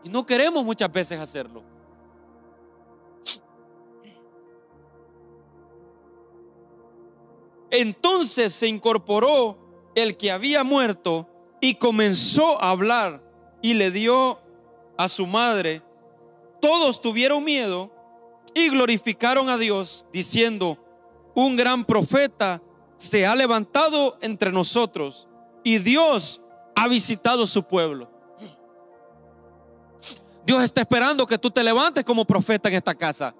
[0.03, 1.74] Y no queremos muchas veces hacerlo.
[7.75, 9.57] Entonces se incorporó
[9.95, 11.27] el que había muerto
[11.59, 13.21] y comenzó a hablar
[13.61, 14.39] y le dio
[14.97, 15.81] a su madre.
[16.61, 17.91] Todos tuvieron miedo
[18.53, 20.77] y glorificaron a Dios diciendo,
[21.35, 22.61] un gran profeta
[22.95, 25.27] se ha levantado entre nosotros
[25.61, 26.41] y Dios
[26.75, 28.09] ha visitado su pueblo.
[30.45, 33.35] Dios está esperando que tú te levantes como profeta en esta casa.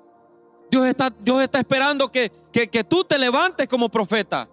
[0.75, 4.49] Dios está, Dios está esperando que, que, que tú te levantes como profeta.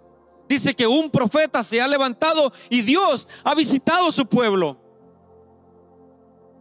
[0.49, 4.77] Dice que un profeta se ha levantado y Dios ha visitado su pueblo.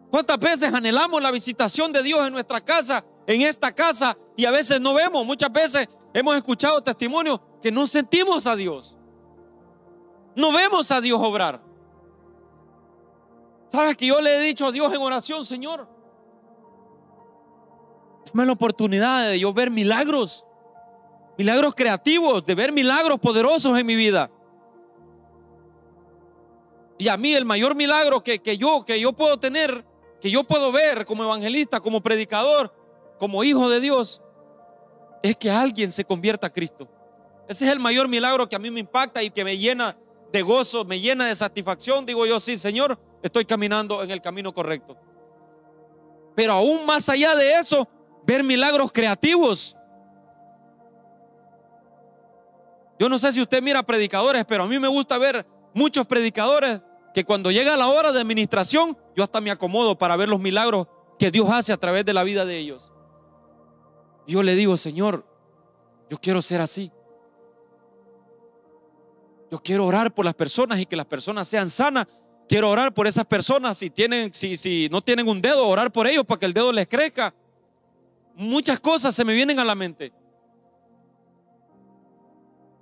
[0.09, 4.51] ¿Cuántas veces anhelamos la visitación de Dios en nuestra casa, en esta casa, y a
[4.51, 5.25] veces no vemos?
[5.25, 8.97] Muchas veces hemos escuchado testimonios que no sentimos a Dios.
[10.35, 11.61] No vemos a Dios obrar.
[13.67, 15.87] ¿Sabes que yo le he dicho a Dios en oración, Señor?
[18.33, 20.45] Dame la oportunidad de yo ver milagros,
[21.37, 24.31] milagros creativos, de ver milagros poderosos en mi vida.
[26.97, 29.83] Y a mí el mayor milagro que, que, yo, que yo puedo tener,
[30.21, 32.73] que yo puedo ver como evangelista, como predicador,
[33.17, 34.21] como hijo de Dios,
[35.23, 36.87] es que alguien se convierta a Cristo.
[37.47, 39.97] Ese es el mayor milagro que a mí me impacta y que me llena
[40.31, 42.05] de gozo, me llena de satisfacción.
[42.05, 44.95] Digo yo, sí, Señor, estoy caminando en el camino correcto.
[46.35, 47.87] Pero aún más allá de eso,
[48.31, 49.75] ver milagros creativos.
[52.99, 56.81] Yo no sé si usted mira predicadores, pero a mí me gusta ver muchos predicadores
[57.13, 60.87] que cuando llega la hora de administración, yo hasta me acomodo para ver los milagros
[61.19, 62.91] que Dios hace a través de la vida de ellos.
[64.27, 65.25] yo le digo, Señor,
[66.09, 66.91] yo quiero ser así.
[69.49, 72.07] Yo quiero orar por las personas y que las personas sean sanas
[72.51, 73.77] Quiero orar por esas personas.
[73.77, 76.73] Si, tienen, si, si no tienen un dedo, orar por ellos para que el dedo
[76.73, 77.33] les crezca.
[78.35, 80.11] Muchas cosas se me vienen a la mente.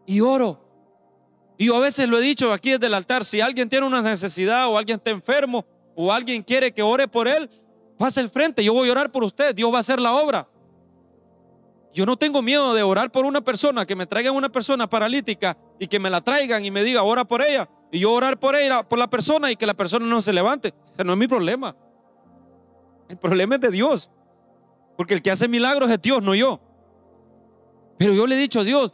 [0.05, 0.65] Y oro.
[1.57, 4.01] Y yo a veces lo he dicho aquí desde el altar, si alguien tiene una
[4.01, 7.49] necesidad o alguien está enfermo o alguien quiere que ore por él,
[7.97, 10.47] pase el frente, yo voy a orar por usted, Dios va a hacer la obra.
[11.93, 15.57] Yo no tengo miedo de orar por una persona, que me traigan una persona paralítica
[15.79, 17.67] y que me la traigan y me diga, ora por ella.
[17.91, 20.73] Y yo orar por ella, por la persona y que la persona no se levante.
[20.93, 21.75] Ese no es mi problema.
[23.09, 24.11] El problema es de Dios.
[24.99, 26.59] Porque el que hace milagros es Dios, no yo.
[27.97, 28.93] Pero yo le he dicho a Dios,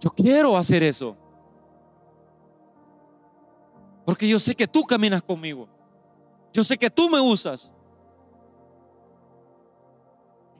[0.00, 1.16] yo quiero hacer eso.
[4.04, 5.68] Porque yo sé que tú caminas conmigo.
[6.52, 7.70] Yo sé que tú me usas.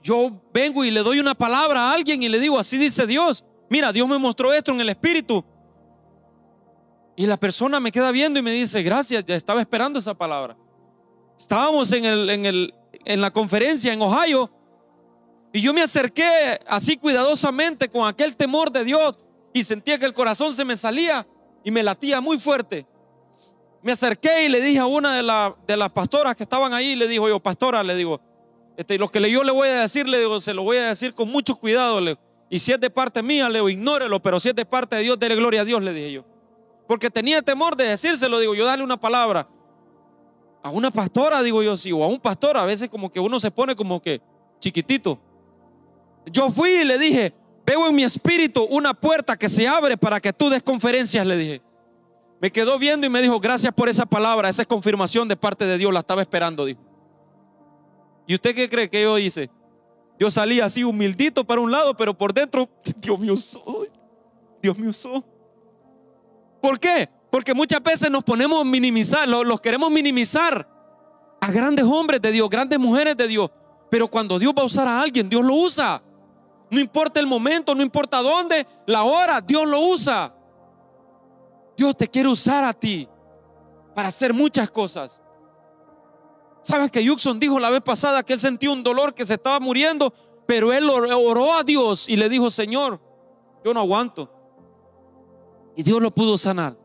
[0.01, 3.43] Yo vengo y le doy una palabra a alguien y le digo, así dice Dios.
[3.69, 5.43] Mira, Dios me mostró esto en el Espíritu.
[7.17, 10.55] Y la persona me queda viendo y me dice, gracias, ya estaba esperando esa palabra.
[11.37, 12.73] Estábamos en, el, en, el,
[13.05, 14.49] en la conferencia en Ohio
[15.53, 19.19] y yo me acerqué así cuidadosamente con aquel temor de Dios
[19.53, 21.27] y sentía que el corazón se me salía
[21.63, 22.85] y me latía muy fuerte.
[23.81, 26.95] Me acerqué y le dije a una de, la, de las pastoras que estaban ahí,
[26.95, 28.19] le digo yo, pastora, le digo,
[28.75, 31.13] este, lo que yo le voy a decir, le digo, se lo voy a decir
[31.13, 31.99] con mucho cuidado.
[32.49, 35.03] Y si es de parte mía, le digo, ignórelo, pero si es de parte de
[35.03, 36.37] Dios, dele gloria a Dios, le dije yo
[36.87, 39.47] porque tenía temor de decírselo, digo yo, dale una palabra.
[40.67, 43.39] A una pastora, digo yo, sí, o a un pastor, a veces como que uno
[43.39, 44.21] se pone como que
[44.59, 45.19] chiquitito.
[46.25, 47.33] Yo fui y le dije,
[47.65, 51.37] veo en mi espíritu una puerta que se abre para que tú des conferencias, le
[51.37, 51.61] dije.
[52.39, 55.65] Me quedó viendo y me dijo, gracias por esa palabra, esa es confirmación de parte
[55.65, 56.81] de Dios, la estaba esperando, dijo.
[58.27, 59.49] ¿Y usted qué cree que yo hice?
[60.19, 63.87] Yo salí así humildito para un lado, pero por dentro, Dios me usó.
[64.61, 65.23] Dios me usó.
[66.61, 67.09] ¿Por qué?
[67.31, 70.67] Porque muchas veces nos ponemos a minimizar, los, queremos minimizar
[71.39, 73.49] a grandes hombres de Dios, grandes mujeres de Dios.
[73.89, 76.01] Pero cuando Dios va a usar a alguien, Dios lo usa.
[76.69, 80.33] No importa el momento, no importa dónde, la hora, Dios lo usa.
[81.77, 83.07] Dios te quiere usar a ti
[83.93, 85.21] para hacer muchas cosas.
[86.63, 89.59] ¿Sabes que Yuxon dijo la vez pasada que él sentía un dolor, que se estaba
[89.59, 90.13] muriendo,
[90.45, 92.99] pero él oró a Dios y le dijo, Señor,
[93.63, 94.29] yo no aguanto.
[95.75, 96.75] Y Dios lo pudo sanar.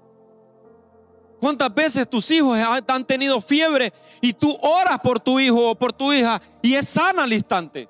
[1.43, 5.93] ¿Cuántas veces tus hijos han tenido fiebre y tú oras por tu hijo o por
[5.93, 7.89] tu hija y es sana al instante?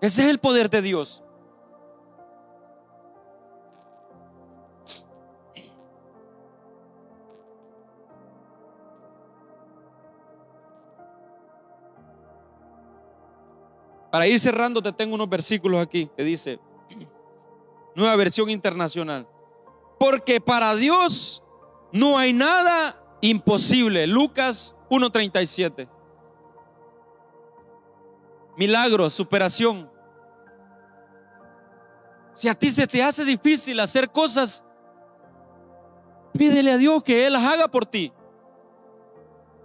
[0.00, 1.24] Ese es el poder de Dios.
[14.12, 16.60] Para ir cerrando, te tengo unos versículos aquí que dice,
[17.96, 19.26] nueva versión internacional.
[19.98, 21.42] Porque para Dios
[21.92, 24.06] no hay nada imposible.
[24.06, 25.88] Lucas 1.37.
[28.56, 29.90] Milagros, superación.
[32.32, 34.64] Si a ti se te hace difícil hacer cosas,
[36.32, 38.12] pídele a Dios que Él las haga por ti.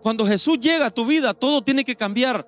[0.02, 2.48] Cuando Jesús llega a tu vida, todo tiene que cambiar.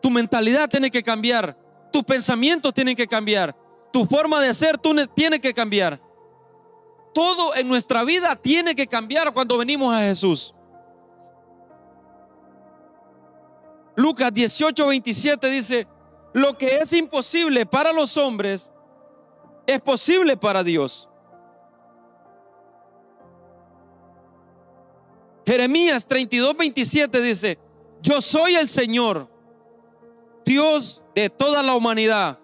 [0.00, 1.56] Tu mentalidad tiene que cambiar.
[1.92, 3.56] Tus pensamientos tienen que cambiar.
[3.92, 6.00] Tu forma de ser tú tiene que cambiar.
[7.12, 10.54] Todo en nuestra vida tiene que cambiar cuando venimos a Jesús.
[13.96, 15.88] Lucas 18, 27 dice,
[16.32, 18.70] lo que es imposible para los hombres
[19.66, 21.08] es posible para Dios.
[25.44, 27.58] Jeremías 32, 27 dice,
[28.00, 29.28] yo soy el Señor,
[30.44, 32.38] Dios de toda la humanidad.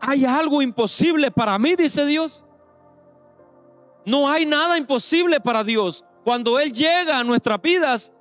[0.00, 1.74] ¿Hay algo imposible para mí?
[1.76, 2.43] Dice Dios.
[4.04, 6.04] No hay nada imposible para Dios.
[6.24, 8.12] Cuando Él llega a nuestras vidas,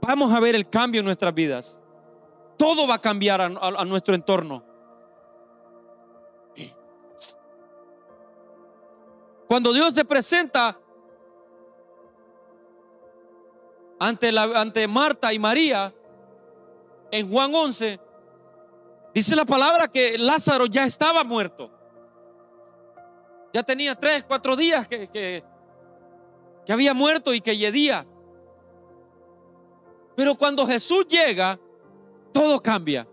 [0.00, 1.80] vamos a ver el cambio en nuestras vidas.
[2.56, 4.64] Todo va a cambiar a, nuestro entorno.
[9.48, 10.78] Cuando Dios se presenta
[13.98, 15.92] ante, ante Marta y María,
[17.10, 18.00] en Juan 11,
[19.12, 21.79] dice la palabra que Lázaro ya estaba muerto.
[23.52, 25.44] Ya tenía tres, cuatro días que, que,
[26.72, 28.06] había muerto y que yedía.
[30.14, 31.58] Pero cuando Jesús llega,
[32.32, 33.08] todo cambia.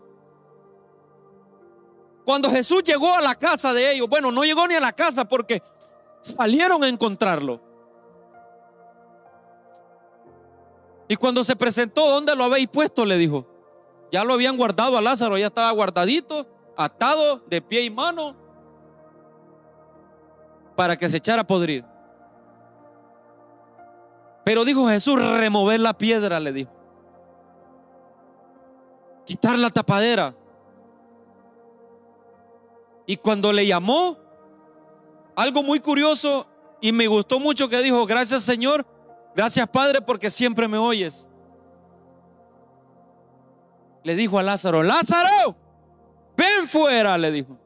[2.24, 5.26] Cuando Jesús llegó a la casa de ellos, bueno, no llegó ni a la casa
[5.26, 5.64] porque
[6.22, 7.62] salieron a encontrarlo.
[11.08, 13.06] Y cuando se presentó, ¿dónde lo habéis puesto?
[13.06, 13.48] Le dijo.
[14.12, 18.36] Ya lo habían guardado a Lázaro, ya estaba guardadito, atado de pie y mano,
[20.78, 21.84] para que se echara a podrir.
[24.46, 26.72] Pero dijo Jesús, remover la piedra, le dijo.
[29.26, 30.36] Quitar la tapadera.
[33.08, 34.18] Y cuando le llamó,
[35.36, 36.46] algo muy curioso
[36.80, 38.86] y me gustó mucho que dijo, gracias Señor,
[39.36, 41.28] gracias Padre porque siempre me oyes.
[44.04, 45.56] Le dijo a Lázaro, Lázaro,
[46.38, 47.58] ven fuera, le dijo.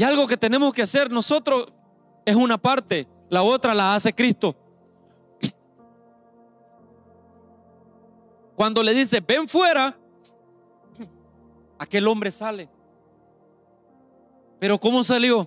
[0.00, 1.66] Y algo que tenemos que hacer nosotros
[2.24, 4.56] es una parte, la otra la hace Cristo.
[8.56, 9.94] Cuando le dice, ven fuera,
[11.78, 12.70] aquel hombre sale.
[14.58, 15.46] Pero ¿cómo salió?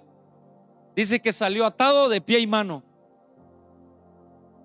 [0.95, 2.83] Dice que salió atado de pie y mano.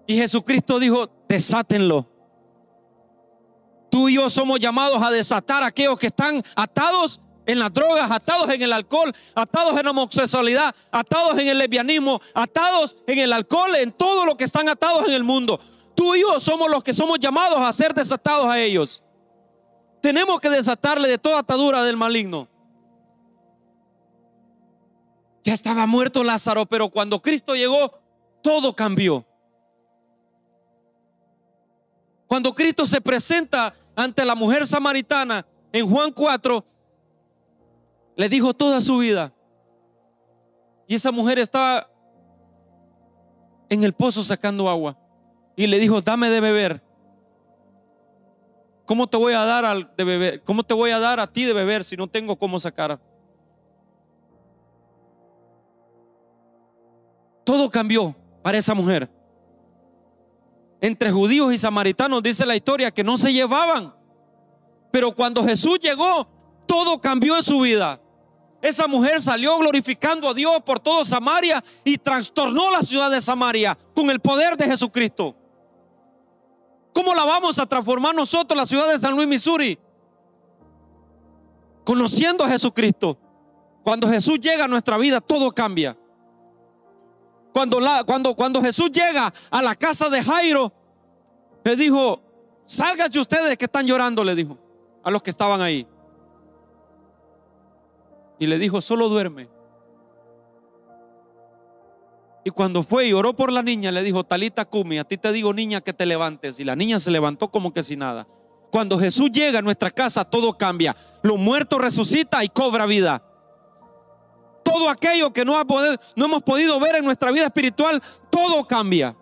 [0.06, 2.06] Y Jesucristo dijo, desátenlo.
[3.90, 8.10] Tú y yo somos llamados a desatar a aquellos que están atados en las drogas,
[8.10, 13.32] atados en el alcohol, atados en la homosexualidad, atados en el lesbianismo, atados en el
[13.32, 15.58] alcohol, en todo lo que están atados en el mundo.
[15.94, 19.02] Tú y yo somos los que somos llamados a ser desatados a ellos.
[20.02, 22.46] Tenemos que desatarle de toda atadura del maligno.
[25.42, 27.98] Ya estaba muerto Lázaro, pero cuando Cristo llegó,
[28.42, 29.24] todo cambió.
[32.26, 36.62] Cuando Cristo se presenta ante la mujer samaritana en Juan 4,
[38.18, 39.32] le dijo toda su vida.
[40.88, 41.88] Y esa mujer estaba
[43.68, 44.98] en el pozo sacando agua.
[45.54, 46.82] y le dijo, dame de beber.
[48.84, 50.42] ¿Cómo te voy a dar de beber?
[50.42, 53.00] ¿Cómo te voy a dar a ti de beber si no tengo cómo sacar?
[57.44, 59.08] Todo cambió para esa mujer.
[60.80, 63.94] Entre judíos y samaritanos dice la historia que no se llevaban.
[64.90, 66.28] Pero cuando Jesús llegó,
[66.66, 68.00] todo cambió en su vida.
[68.60, 73.78] Esa mujer salió glorificando a Dios por todo Samaria y trastornó la ciudad de Samaria
[73.94, 75.36] con el poder de Jesucristo.
[76.92, 79.78] ¿Cómo la vamos a transformar nosotros, la ciudad de San Luis, Missouri?
[81.84, 83.16] Conociendo a Jesucristo.
[83.84, 85.96] Cuando Jesús llega a nuestra vida, todo cambia.
[87.52, 90.72] Cuando, la, cuando, cuando Jesús llega a la casa de Jairo,
[91.64, 92.20] le dijo,
[92.66, 94.58] sálganse ustedes que están llorando, le dijo
[95.04, 95.86] a los que estaban ahí.
[98.38, 99.48] Y le dijo, solo duerme.
[102.44, 105.32] Y cuando fue y oró por la niña, le dijo, Talita Kumi, a ti te
[105.32, 106.58] digo niña que te levantes.
[106.60, 108.26] Y la niña se levantó como que sin nada.
[108.70, 110.96] Cuando Jesús llega a nuestra casa, todo cambia.
[111.22, 113.22] Lo muerto resucita y cobra vida.
[114.62, 115.62] Todo aquello que no,
[116.16, 119.16] no hemos podido ver en nuestra vida espiritual, todo cambia.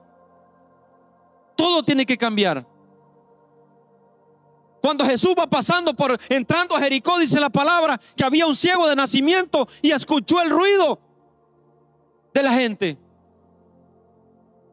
[1.56, 2.66] Todo tiene que cambiar.
[4.86, 8.86] Cuando Jesús va pasando por entrando a Jericó, dice la palabra que había un ciego
[8.86, 11.00] de nacimiento y escuchó el ruido
[12.32, 12.96] de la gente.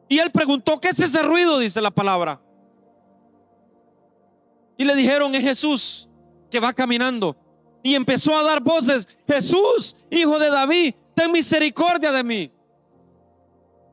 [0.08, 1.58] Y él preguntó, ¿qué es ese ruido?
[1.58, 2.40] Dice la palabra.
[4.76, 6.08] Y le dijeron, es Jesús
[6.48, 7.36] que va caminando.
[7.82, 12.52] Y empezó a dar voces, Jesús, hijo de David, ten misericordia de mí.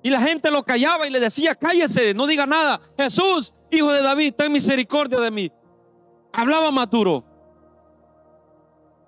[0.04, 2.80] Y la gente lo callaba y le decía, cállese, no diga nada.
[2.96, 5.52] Jesús, hijo de David, ten misericordia de mí.
[6.34, 7.24] Hablaba Maturo.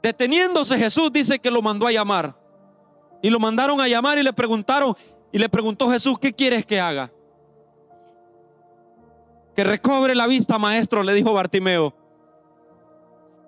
[0.01, 2.35] Deteniéndose Jesús dice que lo mandó a llamar.
[3.21, 4.95] Y lo mandaron a llamar y le preguntaron,
[5.31, 7.09] y le preguntó Jesús, ¿qué quieres que haga?
[9.55, 11.93] Que recobre la vista, maestro, le dijo Bartimeo.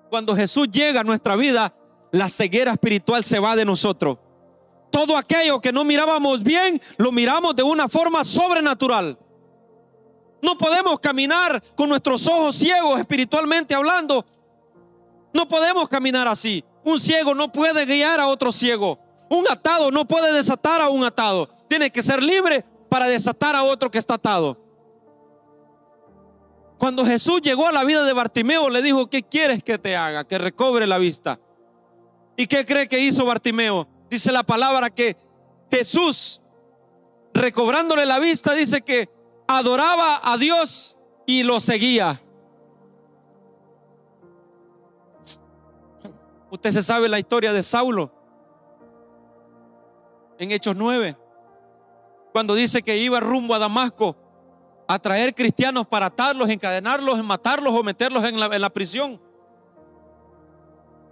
[0.09, 1.73] Cuando Jesús llega a nuestra vida,
[2.11, 4.17] la ceguera espiritual se va de nosotros.
[4.89, 9.17] Todo aquello que no mirábamos bien, lo miramos de una forma sobrenatural.
[10.41, 14.25] No podemos caminar con nuestros ojos ciegos espiritualmente hablando.
[15.33, 16.63] No podemos caminar así.
[16.83, 18.99] Un ciego no puede guiar a otro ciego.
[19.29, 21.49] Un atado no puede desatar a un atado.
[21.67, 24.57] Tiene que ser libre para desatar a otro que está atado.
[26.77, 30.25] Cuando Jesús llegó a la vida de Bartimeo, le dijo, ¿qué quieres que te haga?
[30.25, 31.39] Que recobre la vista.
[32.37, 33.87] ¿Y qué cree que hizo Bartimeo?
[34.09, 35.17] Dice la palabra que
[35.71, 36.41] Jesús,
[37.33, 39.09] recobrándole la vista, dice que
[39.47, 42.21] adoraba a Dios y lo seguía.
[46.51, 48.11] Usted se sabe la historia de Saulo
[50.37, 51.17] en Hechos 9
[52.31, 54.15] cuando dice que iba rumbo a Damasco
[54.87, 59.19] a traer cristianos para atarlos, encadenarlos, matarlos o meterlos en la, prisión.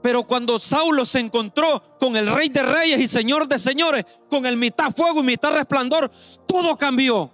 [0.01, 4.45] Pero cuando Saulo se encontró con el rey de reyes y señor de señores, con
[4.45, 6.11] el mitad fuego y mitad resplandor,
[6.45, 7.31] todo cambió.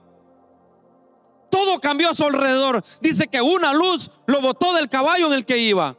[1.50, 2.84] Todo cambió a su alrededor.
[3.02, 5.98] Dice que una luz lo botó del caballo en el que iba.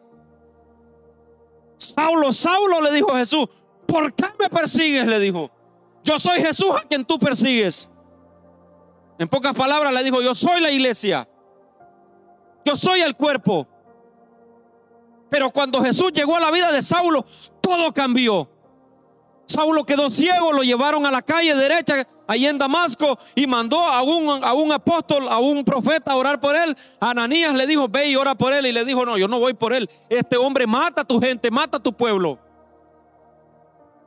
[1.76, 3.48] Saulo, Saulo, le dijo Jesús,
[3.86, 5.07] ¿por qué me persigues?
[5.07, 5.51] Le dijo.
[6.03, 7.90] Yo soy Jesús a quien tú persigues.
[9.18, 11.28] En pocas palabras le dijo, yo soy la iglesia.
[12.64, 13.66] Yo soy el cuerpo.
[15.28, 17.24] Pero cuando Jesús llegó a la vida de Saulo,
[17.61, 18.48] todo cambió.
[19.46, 24.03] Saulo quedó ciego, lo llevaron a la calle derecha, ahí en Damasco, y mandó a
[24.03, 26.76] un, a un apóstol, a un profeta a orar por él.
[27.01, 28.66] Ananías le dijo, ve y ora por él.
[28.66, 29.91] Y le dijo, no, yo no voy por él.
[30.09, 32.39] Este hombre mata a tu gente, mata a tu pueblo.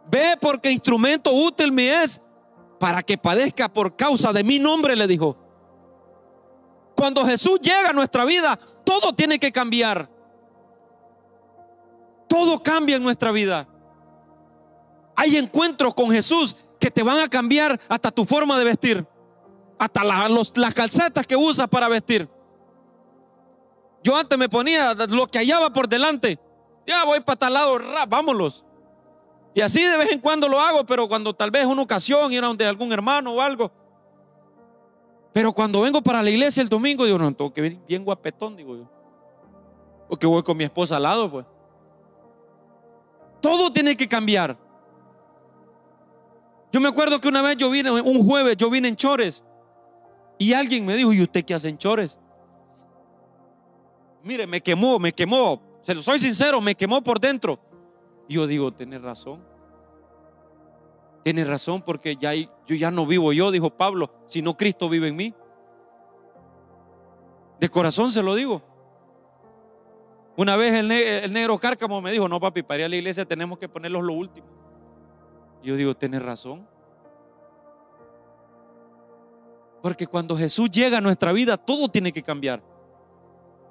[0.10, 2.22] Ve porque instrumento útil me es
[2.80, 5.36] para que padezca por causa de mi nombre, le dijo.
[6.96, 10.10] Cuando Jesús llega a nuestra vida, todo tiene que cambiar.
[12.30, 13.68] Todo cambia en nuestra vida.
[15.14, 19.08] Hay encuentros con Jesús que te van a cambiar hasta tu forma de vestir,
[19.80, 22.28] hasta las calcetas que usas para vestir.
[24.04, 26.38] Yo antes me ponía lo que hallaba por delante.
[26.86, 27.80] Ya voy para tal lado,
[28.10, 28.66] vámonos.
[29.54, 32.44] Y así de vez en cuando lo hago, pero cuando tal vez una ocasión ir
[32.44, 33.72] a donde algún hermano o algo.
[35.32, 38.58] Pero cuando vengo para la iglesia el domingo, digo, no, tengo que venir bien guapetón,
[38.58, 38.90] digo yo.
[40.10, 41.46] Porque voy con mi esposa al lado, pues.
[43.40, 44.58] Todo tiene que cambiar.
[46.74, 49.44] Yo me acuerdo que una vez yo vine, un jueves, yo vine en chores.
[50.40, 52.18] Y alguien me dijo, ¿y usted qué hace en chores?
[54.24, 55.62] Mire, me quemó, me quemó.
[55.84, 57.60] Se lo soy sincero, me quemó por dentro.
[58.28, 59.40] Yo digo, tiene razón.
[61.24, 65.16] Tiene razón porque ya yo ya no vivo yo, dijo Pablo, sino Cristo vive en
[65.16, 65.34] mí.
[67.60, 68.64] De corazón se lo digo.
[70.36, 70.88] Una vez el,
[71.32, 74.14] negro cárcamo me dijo, no papi, para ir a la iglesia tenemos que ponerlos lo
[74.14, 74.63] último.
[75.64, 76.68] Yo digo, tienes razón.
[79.82, 82.62] Porque cuando Jesús llega a nuestra vida, todo tiene que cambiar.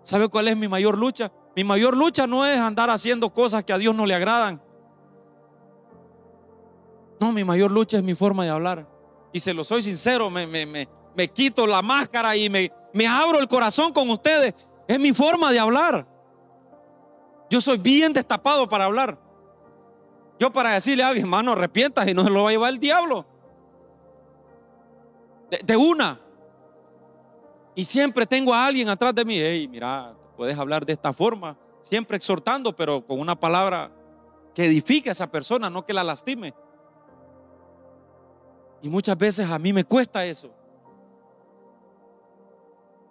[0.02, 1.30] ¿Sabe cuál es mi mayor lucha?
[1.54, 4.60] Mi mayor lucha no es andar haciendo cosas que a Dios no le agradan.
[7.20, 8.88] No, mi mayor lucha es mi forma de hablar.
[9.32, 13.48] Y se lo soy sincero, me, me quito la máscara y me, me abro el
[13.48, 14.54] corazón con ustedes.
[14.88, 16.06] Es mi forma de hablar.
[17.50, 19.18] Yo soy bien destapado para hablar.
[20.38, 22.78] Yo para decirle a mi hermano, arrepientas y no se lo va a llevar el
[22.78, 23.24] diablo.
[25.64, 26.18] De, una.
[27.74, 29.36] Y siempre tengo a alguien atrás de mí.
[29.38, 31.56] Hey, mira, puedes hablar de esta forma.
[31.82, 33.90] Siempre exhortando, pero con una palabra
[34.54, 36.54] que edifique a esa persona, no que la lastime.
[38.82, 40.50] Y muchas veces a mí me cuesta eso.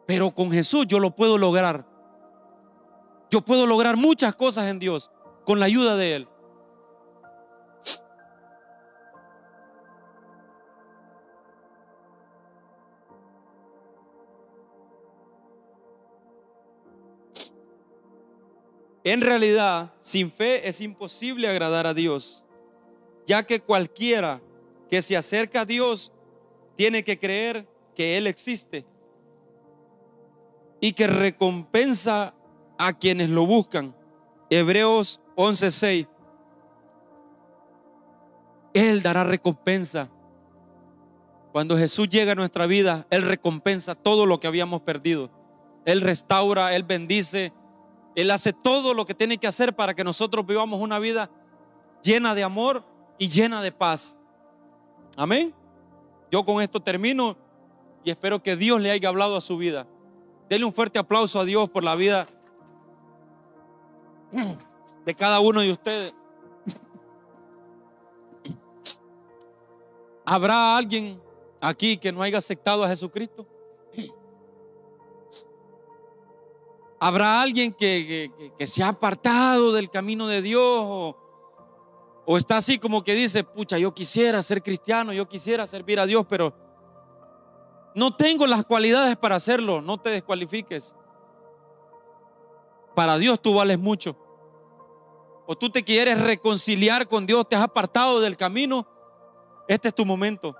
[0.05, 1.85] Pero con Jesús yo lo puedo lograr.
[3.29, 5.09] Yo puedo lograr muchas cosas en Dios
[5.45, 6.27] con la ayuda de Él.
[19.03, 22.43] En realidad, sin fe es imposible agradar a Dios,
[23.25, 24.41] ya que cualquiera
[24.89, 26.11] que se acerca a Dios
[26.75, 28.85] tiene que creer que Él existe
[30.79, 32.33] y que recompensa
[32.77, 33.95] a quienes lo buscan.
[34.49, 36.07] Hebreos 11:6.
[38.73, 40.09] Él dará recompensa.
[41.51, 45.29] Cuando Jesús llega a nuestra vida, Él recompensa todo lo que habíamos perdido.
[45.85, 47.53] Él restaura, Él bendice,
[48.15, 51.29] Él hace todo lo que tiene que hacer para que nosotros vivamos una vida
[52.03, 52.83] llena de amor
[53.17, 54.17] y llena de paz.
[55.15, 55.53] Amén.
[56.31, 57.37] Yo con esto termino
[58.03, 59.87] y espero que Dios le haya hablado a su vida.
[60.49, 62.27] Denle un fuerte aplauso a Dios por la vida
[65.05, 66.13] de cada uno de ustedes.
[70.25, 71.21] ¿Habrá alguien
[71.59, 73.45] aquí que no haya aceptado a Jesucristo?
[77.03, 83.15] ¿Habrá alguien que, se ha apartado del camino de Dios o, está así como que
[83.15, 86.53] dice, pucha, yo quisiera ser cristiano, yo quisiera servir a Dios, pero
[87.95, 90.93] no tengo las cualidades para hacerlo, no te descualifiques.
[92.95, 94.15] Para Dios tú vales mucho.
[95.47, 98.87] O tú te quieres reconciliar con Dios, te has apartado del camino.
[99.67, 100.55] Este es tu momento.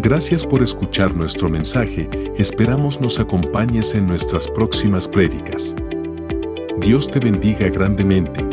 [0.00, 2.08] Gracias por escuchar nuestro mensaje.
[2.36, 5.74] Esperamos nos acompañes en nuestras próximas prédicas.
[6.80, 8.44] Dios te bendiga grandemente.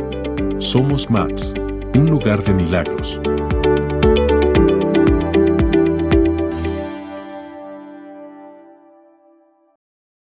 [0.57, 1.53] Somos Max,
[1.93, 3.21] un lugar de milagros.